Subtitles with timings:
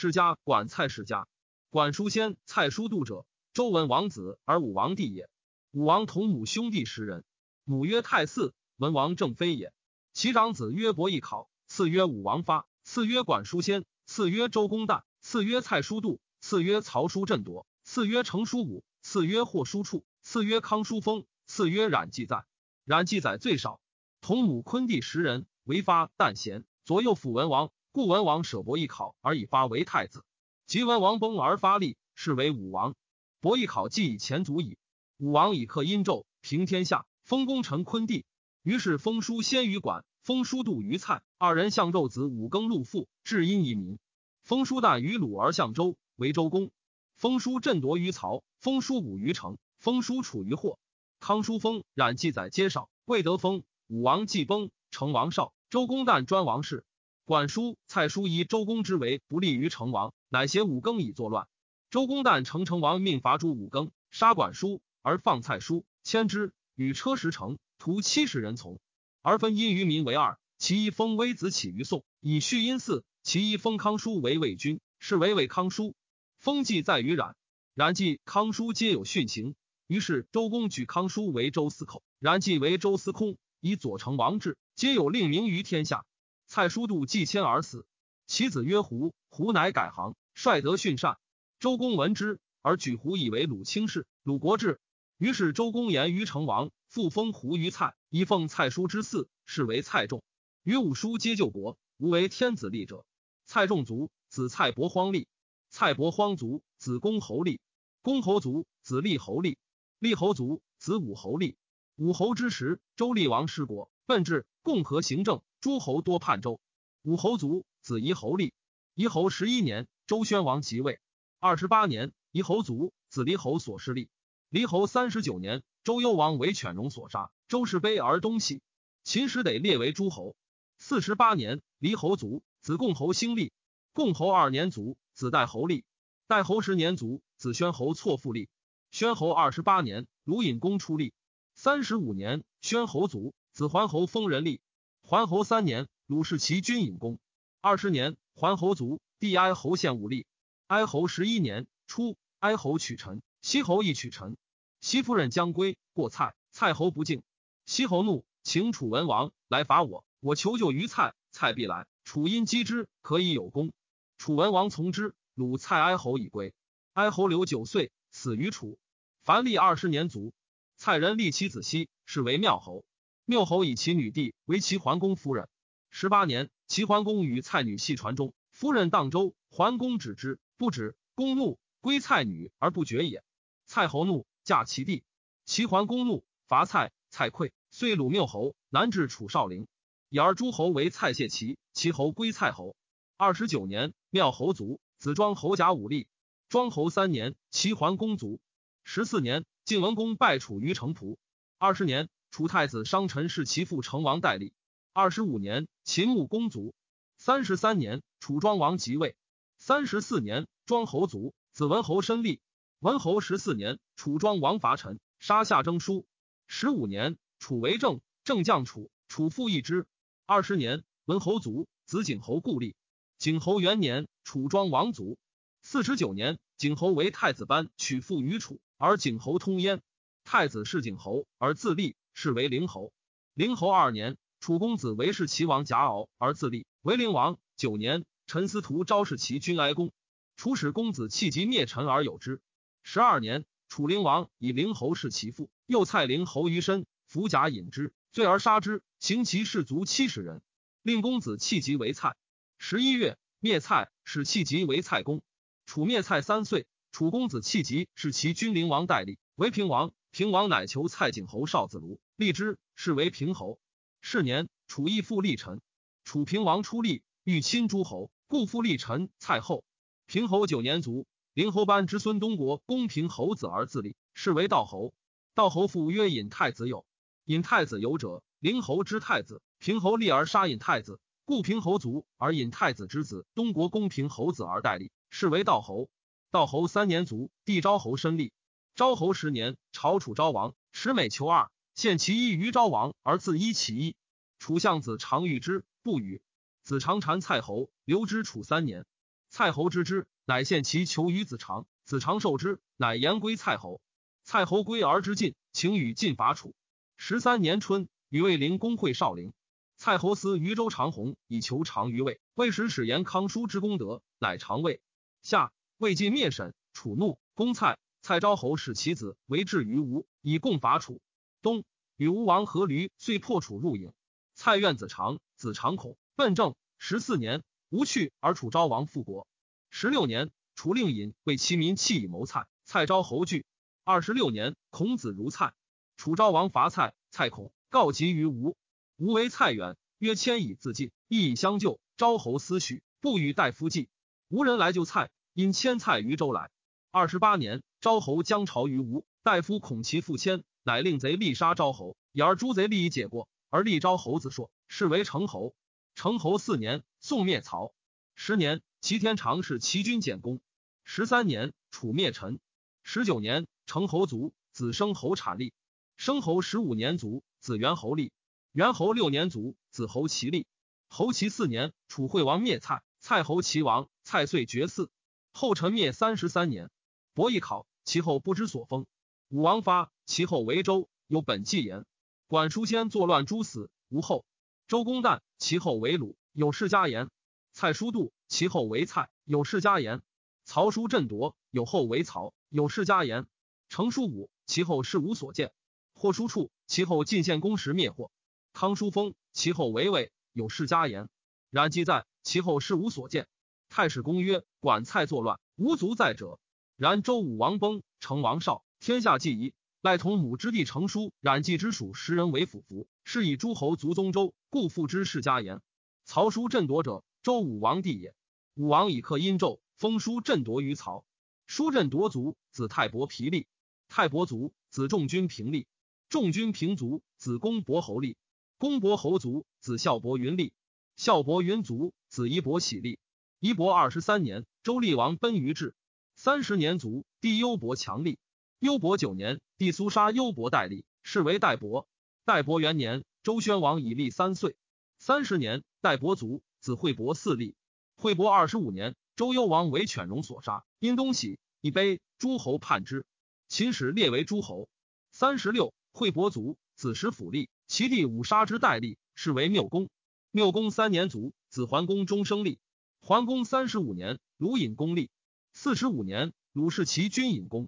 [0.00, 1.28] 世家管蔡世家。
[1.68, 5.28] 管叔先、蔡叔度者，周文王子而武王弟也。
[5.72, 7.22] 武王同母兄弟十人，
[7.64, 9.74] 母曰太姒，文王正妃也。
[10.14, 22.46] 其长子曰伯邑考，次曰武王发，次曰管叔先，次曰周公旦，次曰蔡叔度，次曰曹叔振铎，次曰成叔武，次曰霍叔处，次曰康叔封，次曰冉记载。
[22.86, 23.82] 冉记载最少。
[24.22, 30.24] 同母昆弟十人，为发旦贤，左右辅文王，故文王舍伯邑考而以发为太子。
[30.66, 32.94] 及文王崩而发立，是为武王。
[33.40, 34.78] 伯邑考既以前足矣。
[35.18, 38.24] 武王以克殷纣，平天下，封功臣昆弟。
[38.62, 43.98] 于是封叔先于管，封叔度于蔡，二人向纣子五更禄父，至殷夷民。
[44.44, 46.70] 封叔旦于鲁而向周，为周公。
[47.16, 50.78] 封叔振夺于曹，封叔武于成，封叔楚于霍。
[51.18, 53.64] 康叔封冉记载皆少，未得封。
[53.88, 56.84] 武王既崩，成王少，周公旦专王事。
[57.30, 61.46] 管叔、蔡叔以周公之为不利于成王，乃挟五更以作乱。
[61.88, 64.82] 周公旦成成王，命伐诛五更，杀管叔。
[65.00, 68.80] 而放蔡叔，迁之，与车十乘，徒七十人从，
[69.22, 70.40] 而分殷于民为二。
[70.58, 75.94] 其一封微子起于宋，以续殷祀；其一封康叔为魏君，是为魏康叔。
[76.40, 77.36] 封记在于冉，
[77.74, 79.54] 冉记、康叔皆有殉情。
[79.86, 86.04] 于是周公举康叔为周司寇，冉记为周司空，以左成王制，皆有令名于天下。
[86.52, 87.86] 蔡叔度继迁而死，
[88.26, 91.16] 其子曰胡，胡乃改行，率德训善。
[91.60, 94.80] 周公闻之，而举胡以为鲁卿士，鲁国志。
[95.16, 100.24] 于是周公言于成王，复封胡于蔡，以奉蔡叔之嗣，是为蔡仲。
[100.64, 103.04] 与五叔皆救国，无为天子立者。
[103.46, 105.28] 蔡仲卒，子蔡伯荒立。
[105.68, 107.60] 蔡伯荒卒，子公侯立。
[108.02, 109.56] 公侯卒，子立侯立。
[110.00, 111.56] 立侯卒，子武侯立。
[111.94, 116.58] 武侯之时，周厉王失国，奔至，共和行政，诸侯多叛周。
[117.02, 118.54] 武侯卒，子夷侯立。
[118.94, 121.00] 夷侯十一年，周宣王即位。
[121.38, 124.08] 二十八年，夷侯卒，子离侯所失立。
[124.48, 128.62] 离侯三十九年，周幽王为犬戎所杀，周氏卑而东徙。
[129.04, 130.34] 秦始得列为诸侯。
[130.78, 133.52] 四十八年，离侯卒，子共侯兴立。
[133.92, 135.84] 共侯二年卒，子代侯立。
[136.26, 138.48] 代侯十年卒，子宣侯错复立。
[138.90, 141.12] 宣侯二十八年，鲁隐公出立。
[141.54, 144.62] 三十五年，宣侯卒，子桓侯封人立。
[145.10, 147.18] 桓侯三年，鲁士其君隐公。
[147.60, 150.24] 二十年，桓侯卒，帝哀侯献武立。
[150.68, 153.20] 哀侯十一年，初，哀侯取臣。
[153.42, 154.36] 西侯亦取臣，
[154.80, 157.24] 西夫人将归，过蔡，蔡侯不敬。
[157.66, 160.04] 西侯怒，请楚文王来伐我。
[160.20, 161.88] 我求救于蔡，蔡必来。
[162.04, 163.72] 楚因击之，可以有功。
[164.16, 165.16] 楚文王从之。
[165.34, 166.54] 鲁蔡哀侯已归。
[166.92, 168.78] 哀侯留九岁，死于楚。
[169.24, 170.32] 凡历二十年卒。
[170.76, 172.84] 蔡人立其子熙，是为庙侯。
[173.30, 175.48] 缪侯以其女弟为齐桓公夫人。
[175.88, 180.96] 十八年，齐桓公与蔡女戏船中，夫人荡舟，桓公止之，不止。
[181.14, 183.22] 公怒，归蔡女而不绝也。
[183.66, 185.04] 蔡侯怒，嫁其弟。
[185.44, 186.90] 齐桓公怒，伐蔡。
[187.08, 189.68] 蔡溃，遂鲁缪侯，南至楚少陵。
[190.08, 192.74] 以而诸侯为蔡谢齐，齐侯归蔡侯。
[193.16, 196.08] 二十九年，妙侯卒，子庄侯甲武立。
[196.48, 198.40] 庄侯三年，齐桓公卒。
[198.82, 201.16] 十四年，晋文公败楚于城濮。
[201.58, 204.52] 二十年，楚太子商臣是其父成王代立。
[204.92, 206.74] 二十五年，秦穆公卒。
[207.16, 209.16] 三十三年，楚庄王即位。
[209.58, 212.40] 三十四年，庄侯卒，子文侯申立。
[212.78, 216.06] 文侯十四年，楚庄王伐陈，杀夏征舒。
[216.46, 219.86] 十五年，楚为政，正将楚，楚复义之。
[220.24, 222.76] 二十年，文侯卒，子景侯故立。
[223.18, 225.18] 景侯元年，楚庄王卒。
[225.62, 229.82] 四十九年，景侯为太子班，取父于楚，而景侯通焉。
[230.24, 232.92] 太子是景侯，而自立，是为灵侯。
[233.32, 237.38] 灵侯二年，楚公子为是齐王贾敖，而自立，为灵王。
[237.56, 239.90] 九年，陈司徒昭弑其君哀公，
[240.36, 242.42] 楚使公子弃疾灭陈而有之。
[242.82, 250.42] 十二年，楚灵王以灵侯弑其父，又蔡灵侯于身，伏甲引之，罪而杀之，行其士卒七十人。
[250.82, 252.16] 令公子弃疾为蔡。
[252.58, 255.22] 十一月，灭蔡，使弃疾为蔡公。
[255.64, 259.94] 楚灭蔡三岁，楚公子弃疾是其君灵王代立，为平王。
[260.12, 263.58] 平王乃求蔡景侯少子卢，立之，是为平侯。
[264.02, 265.62] 是年，楚义父立陈。
[266.04, 269.64] 楚平王出立，欲亲诸侯，故复立陈蔡后。
[270.04, 271.06] 平侯九年卒。
[271.32, 274.92] 灵侯班之孙东国公平侯子而自立，是为道侯。
[275.34, 276.84] 道侯父曰尹太子有，
[277.24, 279.40] 尹太子有者，灵侯之太子。
[279.58, 285.88] 平侯立而杀尹太子，故平侯卒，而尹太子之子东国公平侯子而代立，是为道侯。
[286.30, 288.34] 道侯三年卒，帝昭侯申立。
[288.74, 291.50] 昭侯十年，朝楚昭王，持美求二，
[291.80, 293.96] 献其一于昭王，而自依其一。
[294.38, 296.20] 楚相子常遇之，不与。
[296.62, 298.84] 子常禅蔡侯，留之楚三年。
[299.30, 303.80] 蔡侯知之，乃献其求于子长，子长受之，乃言归蔡侯。
[304.24, 306.54] 蔡侯归而知晋，请与晋伐楚。
[306.98, 309.32] 十三年春，与魏灵公会少陵。
[309.78, 312.20] 蔡侯思渝州长虹，以求长于魏。
[312.34, 314.82] 魏使使言康叔之功德，乃长魏。
[315.22, 317.78] 夏，魏晋灭沈，楚怒，攻蔡。
[318.02, 321.00] 蔡昭侯使其子为质于吴，以共伐楚。
[321.42, 321.64] 冬，
[322.00, 323.92] 与吴王阖闾遂破楚入郢。
[324.34, 326.54] 蔡苑子长，子长恐，奔郑。
[326.78, 329.28] 十四年，吴去而楚昭王复国。
[329.68, 333.44] 十六年，楚令尹为其民弃以谋蔡，蔡昭侯惧。
[333.84, 335.52] 二十六年，孔子如蔡，
[335.98, 338.56] 楚昭王伐蔡，蔡恐，告急于吴。
[338.96, 341.80] 吴为蔡远，曰迁以自尽，亦以相救。
[341.98, 343.90] 昭侯思许，不与大夫计。
[344.28, 346.50] 吴人来救蔡，因迁蔡于周来。
[346.90, 355.52] 二十八年，昭侯将朝于吴，大夫恐其复迁，乃令贼立杀昭侯，以而诸贼立以解过，而立昭侯子硕，是为成侯。
[355.96, 357.74] 成侯四年，宋灭曹。
[358.14, 360.40] 十年，齐天长是齐军简公。
[360.84, 362.38] 十三年，楚灭陈。
[362.84, 365.52] 十九年，成侯卒，子生侯产立。
[365.96, 368.12] 生侯十五年卒，子元侯立。
[368.52, 370.46] 元侯六年卒，子侯齐立。
[370.86, 374.88] 侯齐四年，楚惠王灭蔡，蔡侯齐王，蔡遂绝嗣。
[375.32, 376.70] 后陈灭三十三年，
[377.12, 378.86] 伯邑考，其后不知所封。
[379.30, 381.86] 武王发，其后为周，有本纪言。
[382.26, 384.24] 管叔先作乱诛死，无后。
[384.66, 387.10] 周公旦，其后为鲁，有世家言。
[387.52, 390.02] 蔡叔度，其后为蔡，有世家言。
[390.44, 393.28] 曹叔振铎，有后为曹，有世家言。
[393.68, 395.52] 成叔武，其后是无所见。
[395.94, 398.10] 霍叔处，其后晋献公时灭霍。
[398.52, 400.10] 康叔封，其后为魏。
[400.32, 401.08] 有世家言，
[401.50, 403.28] 然既在其后事无所见。
[403.68, 406.40] 太史公曰：管蔡作乱，无足在者。
[406.76, 409.52] 然周武王崩，成王少，天下既夷。
[409.82, 415.60] 赖同母之弟成叔，冉季之属十人为辅服，是以诸侯族宗周，故父之世家言。
[416.04, 418.14] 曹叔振铎者，周武王弟也。
[418.54, 421.04] 武王以克殷纣，封叔振铎于曹。
[421.46, 423.46] 叔振铎族，子太伯皮立。
[423.88, 425.66] 太伯族，子仲君平立。
[426.08, 428.16] 仲君平族，子公伯侯立。
[428.56, 430.52] 公伯侯族，子孝伯云立；
[430.96, 432.98] 孝伯云族，子夷伯喜立。
[433.40, 435.74] 夷伯二十三年，周厉王奔于至。
[436.16, 438.18] 三十年卒，弟幽伯强立。
[438.60, 441.88] 幽伯九年，弟苏杀幽伯代立，是为代伯。
[442.26, 444.54] 代伯元年，周宣王已立三岁。
[444.98, 447.54] 三十年，代伯卒，子惠伯嗣立。
[447.96, 453.06] 惠伯二十五年，周幽王为犬戎所杀，因东喜，以悲，诸侯叛之。
[453.48, 454.68] 秦始列为诸侯。
[455.10, 457.48] 三十六，惠伯卒，子时府立。
[457.66, 459.88] 其弟五杀之代立，是为缪公。
[460.32, 462.58] 缪公三年卒，子桓公终生立。
[463.00, 465.08] 桓公三十五年，鲁隐公立。
[465.54, 467.66] 四十五年，鲁氏其君隐公。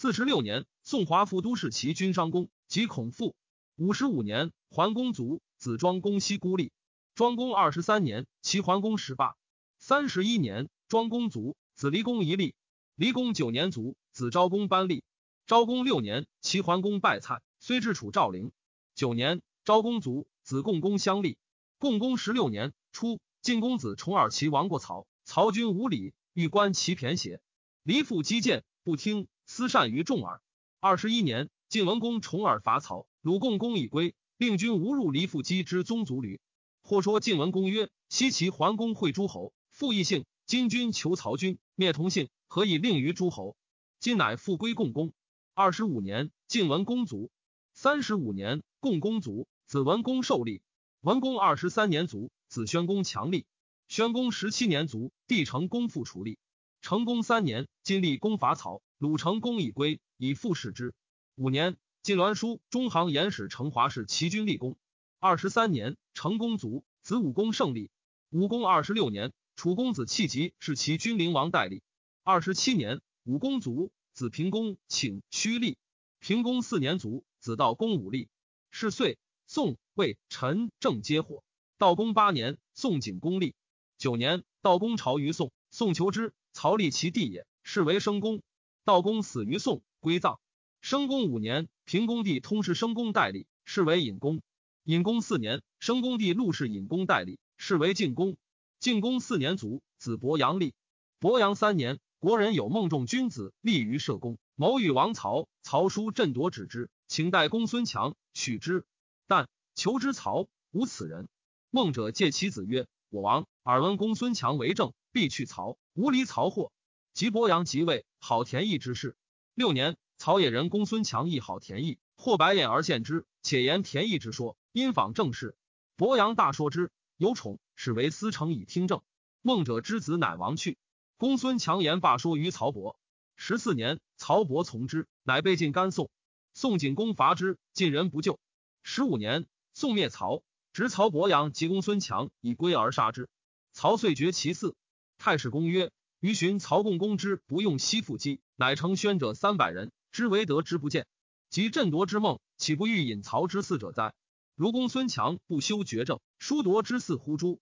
[0.00, 3.34] 四十六年，宋华府都是齐君商公及孔父。
[3.74, 6.70] 五十五年，桓公卒，子庄公西孤立。
[7.16, 9.34] 庄公二十三年，齐桓公十霸。
[9.80, 12.54] 三十一年，庄公卒，子离公一立。
[12.94, 15.02] 离公九年卒，子昭公班立。
[15.48, 18.52] 昭公六年，齐桓公败蔡，虽至楚赵陵。
[18.94, 21.38] 九年，昭公卒，子共公相立。
[21.80, 27.40] 共公十六年初，晋公子重耳齐王过曹，曹军无礼，欲观其骈邪？
[27.82, 30.42] 离父击谏，不听，私善于众耳。
[30.78, 36.38] 二十一年，晋文公重耳伐曹，鲁共公已归，令君无入离父击之宗族旅。
[36.82, 43.56] 或说晋文公曰：西齐桓公会诸侯，复异姓，今君求曹军灭同姓，何以令于诸侯？
[43.98, 45.14] 今乃复归共公。
[45.54, 47.30] 二十五年，晋文公卒。
[47.72, 50.60] 三十五年，共公卒，子文公受立。
[51.00, 53.46] 文公二十三年卒，子宣公强立。
[53.88, 56.38] 宣公十七年卒，弟成公复除立。
[56.80, 60.94] 成公三年，晋立公伐曹，鲁成公已归，以复使之。
[61.36, 64.76] 五年，晋栾书中行言使成华氏齐军立功。
[65.18, 67.90] 二十三年，成公卒，子武公胜利。
[68.30, 71.82] 武公二十六年，楚公子弃疾是齐君灵王代立。
[72.22, 75.76] 二十七年，武公卒，子平公请虚立。
[76.18, 77.24] 平公四年卒。
[77.40, 78.28] 子道公武立，
[78.72, 79.16] 是岁
[79.46, 81.44] 宋魏陈郑皆火。
[81.78, 83.54] 道公八年，宋景公立。
[83.96, 88.42] 九年，道公朝于宋，宋求之，曹立其弟也，是为生公。
[88.84, 90.40] 道公死于宋，归葬。
[90.80, 94.40] 生公五年，平公帝通事生公代立，是为隐公。
[94.84, 98.36] 隐公四年，生公帝陆氏隐公代立，是为晋公。
[98.80, 100.74] 晋公四年卒，子伯阳立。
[101.18, 106.88] 伯阳三年，国人有孟仲君子立于社公，谋与王曹，曹叔振铎止之。
[107.08, 108.84] 请代公孙强取之，
[109.26, 111.28] 但求之曹无此人。
[111.70, 115.76] 孟者借其子曰：“我王耳闻公孙强为政，必去曹。
[115.94, 116.70] 无离曹祸。”
[117.12, 119.16] 及伯阳即位，好田邑之事。
[119.54, 125.56] 六年，曹野人公孙强亦好田邑，或白眼而献之，且言田邑之说，因访正事。
[125.96, 129.02] 伯阳大说之，有宠，使为司成以听政。
[129.42, 130.78] 孟者之子乃王去。
[131.16, 132.96] 公孙强言罢说于曹伯。
[133.34, 136.12] 十四年，曹伯从之，乃被晋甘宋。
[136.54, 138.38] 宋景公伐之，晋人不救。
[138.84, 143.28] 十五年，宋灭曹，执曹伯阳及公孙强以归而杀之。
[143.72, 144.74] 曹遂绝其嗣。
[145.18, 151.08] 太史公曰：余寻曹共公之不用西复击，乃成宣者三百人，知为德之不见。
[151.50, 154.14] 及振夺之梦，岂不欲引曹之嗣者哉？
[154.54, 157.60] 如公孙强不修绝政，殊夺之嗣乎诸？